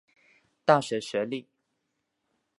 [0.65, 1.47] 大学学历。